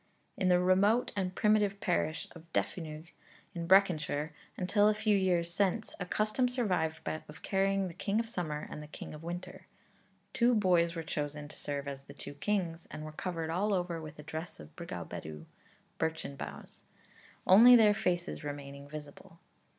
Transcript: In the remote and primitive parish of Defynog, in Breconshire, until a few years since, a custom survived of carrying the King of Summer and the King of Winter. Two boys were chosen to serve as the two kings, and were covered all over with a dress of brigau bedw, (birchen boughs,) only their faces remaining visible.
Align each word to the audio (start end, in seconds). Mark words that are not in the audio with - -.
In 0.35 0.49
the 0.49 0.59
remote 0.59 1.11
and 1.15 1.35
primitive 1.35 1.79
parish 1.79 2.27
of 2.33 2.51
Defynog, 2.53 3.09
in 3.53 3.67
Breconshire, 3.67 4.31
until 4.57 4.87
a 4.87 4.95
few 4.95 5.15
years 5.15 5.53
since, 5.53 5.93
a 5.99 6.07
custom 6.07 6.47
survived 6.47 7.01
of 7.07 7.43
carrying 7.43 7.87
the 7.87 7.93
King 7.93 8.19
of 8.19 8.27
Summer 8.27 8.67
and 8.71 8.81
the 8.81 8.87
King 8.87 9.13
of 9.13 9.21
Winter. 9.21 9.67
Two 10.33 10.55
boys 10.55 10.95
were 10.95 11.03
chosen 11.03 11.47
to 11.49 11.55
serve 11.55 11.87
as 11.87 12.01
the 12.01 12.15
two 12.15 12.33
kings, 12.33 12.87
and 12.89 13.05
were 13.05 13.11
covered 13.11 13.51
all 13.51 13.75
over 13.75 14.01
with 14.01 14.17
a 14.17 14.23
dress 14.23 14.59
of 14.59 14.75
brigau 14.75 15.07
bedw, 15.07 15.45
(birchen 15.99 16.35
boughs,) 16.35 16.81
only 17.45 17.75
their 17.75 17.93
faces 17.93 18.43
remaining 18.43 18.89
visible. 18.89 19.37